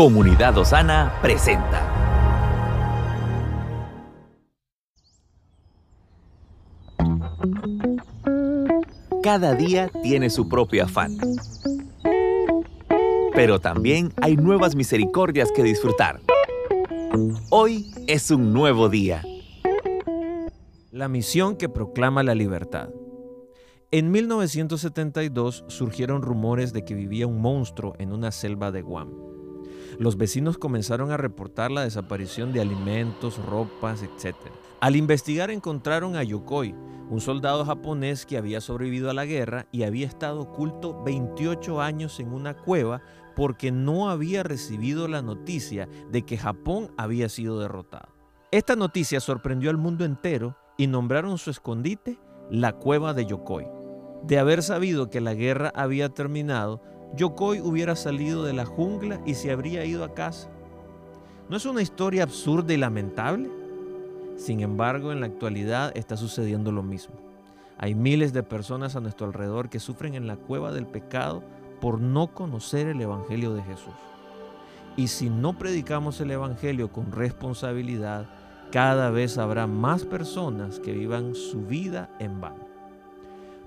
Comunidad 0.00 0.56
Osana 0.56 1.12
presenta. 1.20 1.86
Cada 9.22 9.54
día 9.54 9.90
tiene 10.02 10.30
su 10.30 10.48
propio 10.48 10.84
afán. 10.84 11.18
Pero 13.34 13.60
también 13.60 14.14
hay 14.22 14.38
nuevas 14.38 14.74
misericordias 14.74 15.52
que 15.52 15.62
disfrutar. 15.62 16.22
Hoy 17.50 17.92
es 18.06 18.30
un 18.30 18.54
nuevo 18.54 18.88
día. 18.88 19.22
La 20.92 21.08
misión 21.08 21.56
que 21.56 21.68
proclama 21.68 22.22
la 22.22 22.34
libertad. 22.34 22.88
En 23.90 24.10
1972 24.10 25.64
surgieron 25.68 26.22
rumores 26.22 26.72
de 26.72 26.86
que 26.86 26.94
vivía 26.94 27.26
un 27.26 27.42
monstruo 27.42 27.96
en 27.98 28.14
una 28.14 28.30
selva 28.30 28.72
de 28.72 28.80
Guam. 28.80 29.29
Los 30.00 30.16
vecinos 30.16 30.56
comenzaron 30.56 31.10
a 31.10 31.18
reportar 31.18 31.70
la 31.70 31.82
desaparición 31.82 32.54
de 32.54 32.62
alimentos, 32.62 33.36
ropas, 33.44 34.02
etc. 34.02 34.34
Al 34.80 34.96
investigar 34.96 35.50
encontraron 35.50 36.16
a 36.16 36.22
Yokoi, 36.22 36.74
un 37.10 37.20
soldado 37.20 37.66
japonés 37.66 38.24
que 38.24 38.38
había 38.38 38.62
sobrevivido 38.62 39.10
a 39.10 39.12
la 39.12 39.26
guerra 39.26 39.66
y 39.72 39.82
había 39.82 40.06
estado 40.06 40.40
oculto 40.40 41.02
28 41.04 41.82
años 41.82 42.18
en 42.18 42.32
una 42.32 42.56
cueva 42.56 43.02
porque 43.36 43.72
no 43.72 44.08
había 44.08 44.42
recibido 44.42 45.06
la 45.06 45.20
noticia 45.20 45.86
de 46.10 46.22
que 46.22 46.38
Japón 46.38 46.94
había 46.96 47.28
sido 47.28 47.60
derrotado. 47.60 48.08
Esta 48.52 48.76
noticia 48.76 49.20
sorprendió 49.20 49.68
al 49.68 49.76
mundo 49.76 50.06
entero 50.06 50.56
y 50.78 50.86
nombraron 50.86 51.36
su 51.36 51.50
escondite 51.50 52.18
la 52.50 52.72
cueva 52.72 53.12
de 53.12 53.26
Yokoi. 53.26 53.66
De 54.22 54.38
haber 54.38 54.62
sabido 54.62 55.10
que 55.10 55.20
la 55.20 55.34
guerra 55.34 55.72
había 55.74 56.08
terminado, 56.08 56.80
Yokoi 57.16 57.60
hubiera 57.60 57.96
salido 57.96 58.44
de 58.44 58.52
la 58.52 58.64
jungla 58.64 59.20
y 59.26 59.34
se 59.34 59.50
habría 59.50 59.84
ido 59.84 60.04
a 60.04 60.14
casa. 60.14 60.48
¿No 61.48 61.56
es 61.56 61.66
una 61.66 61.82
historia 61.82 62.22
absurda 62.22 62.72
y 62.72 62.76
lamentable? 62.76 63.50
Sin 64.36 64.60
embargo, 64.60 65.12
en 65.12 65.20
la 65.20 65.26
actualidad 65.26 65.92
está 65.96 66.16
sucediendo 66.16 66.72
lo 66.72 66.82
mismo. 66.82 67.16
Hay 67.76 67.94
miles 67.94 68.32
de 68.32 68.42
personas 68.42 68.94
a 68.94 69.00
nuestro 69.00 69.26
alrededor 69.26 69.68
que 69.68 69.80
sufren 69.80 70.14
en 70.14 70.26
la 70.26 70.36
cueva 70.36 70.70
del 70.70 70.86
pecado 70.86 71.42
por 71.80 72.00
no 72.00 72.28
conocer 72.28 72.86
el 72.86 73.00
Evangelio 73.00 73.54
de 73.54 73.62
Jesús. 73.62 73.94
Y 74.96 75.08
si 75.08 75.30
no 75.30 75.58
predicamos 75.58 76.20
el 76.20 76.30
Evangelio 76.30 76.92
con 76.92 77.10
responsabilidad, 77.10 78.26
cada 78.70 79.10
vez 79.10 79.38
habrá 79.38 79.66
más 79.66 80.04
personas 80.04 80.78
que 80.78 80.92
vivan 80.92 81.34
su 81.34 81.66
vida 81.66 82.10
en 82.20 82.40
vano. 82.40 82.69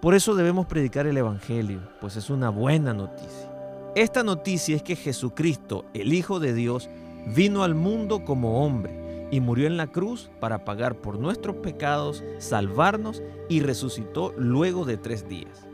Por 0.00 0.14
eso 0.14 0.36
debemos 0.36 0.66
predicar 0.66 1.08
el 1.08 1.16
Evangelio, 1.16 1.80
pues 2.00 2.14
es 2.14 2.30
una 2.30 2.50
buena 2.50 2.94
noticia. 2.94 3.50
Esta 3.96 4.22
noticia 4.22 4.76
es 4.76 4.82
que 4.84 4.94
Jesucristo, 4.94 5.86
el 5.92 6.12
Hijo 6.12 6.38
de 6.38 6.54
Dios, 6.54 6.88
vino 7.34 7.64
al 7.64 7.74
mundo 7.74 8.24
como 8.24 8.64
hombre 8.64 9.28
y 9.32 9.40
murió 9.40 9.66
en 9.66 9.76
la 9.76 9.88
cruz 9.88 10.30
para 10.38 10.64
pagar 10.64 10.94
por 10.94 11.18
nuestros 11.18 11.56
pecados, 11.56 12.22
salvarnos 12.38 13.24
y 13.48 13.58
resucitó 13.58 14.32
luego 14.36 14.84
de 14.84 14.98
tres 14.98 15.28
días. 15.28 15.66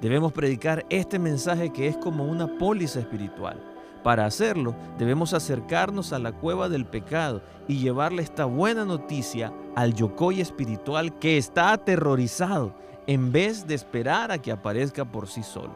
Debemos 0.00 0.32
predicar 0.32 0.86
este 0.88 1.18
mensaje 1.18 1.70
que 1.70 1.86
es 1.86 1.98
como 1.98 2.24
una 2.24 2.56
póliza 2.56 3.00
espiritual. 3.00 3.62
Para 4.02 4.24
hacerlo, 4.24 4.74
debemos 4.98 5.34
acercarnos 5.34 6.14
a 6.14 6.18
la 6.18 6.32
cueva 6.32 6.70
del 6.70 6.86
pecado 6.86 7.42
y 7.68 7.78
llevarle 7.78 8.22
esta 8.22 8.46
buena 8.46 8.86
noticia 8.86 9.52
al 9.76 9.92
yocoy 9.92 10.40
espiritual 10.40 11.18
que 11.18 11.36
está 11.36 11.72
aterrorizado 11.72 12.74
en 13.06 13.32
vez 13.32 13.66
de 13.66 13.74
esperar 13.74 14.30
a 14.32 14.38
que 14.38 14.52
aparezca 14.52 15.04
por 15.04 15.28
sí 15.28 15.42
solo. 15.42 15.74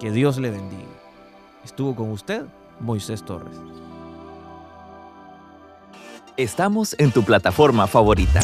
Que 0.00 0.10
Dios 0.10 0.38
le 0.38 0.50
bendiga. 0.50 0.82
Estuvo 1.64 1.94
con 1.94 2.10
usted 2.10 2.44
Moisés 2.80 3.24
Torres. 3.24 3.56
Estamos 6.36 6.96
en 6.98 7.12
tu 7.12 7.22
plataforma 7.22 7.86
favorita. 7.86 8.40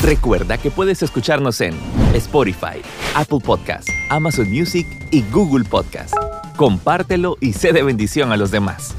Recuerda 0.00 0.58
que 0.58 0.70
puedes 0.70 1.02
escucharnos 1.02 1.60
en 1.60 1.74
Spotify, 2.14 2.82
Apple 3.14 3.40
Podcast, 3.40 3.88
Amazon 4.10 4.50
Music 4.50 4.86
y 5.10 5.22
Google 5.30 5.64
Podcast. 5.64 6.14
Compártelo 6.56 7.38
y 7.40 7.54
sé 7.54 7.72
de 7.72 7.82
bendición 7.82 8.32
a 8.32 8.36
los 8.36 8.50
demás. 8.50 8.94